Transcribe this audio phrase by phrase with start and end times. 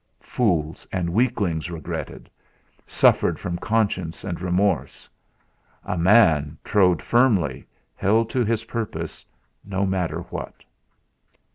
[0.23, 2.27] Fools and weaklings regretted,
[2.87, 5.07] suffered from conscience and remorse.
[5.83, 9.23] A man trod firmly, held to his purpose,
[9.63, 10.63] no matter what!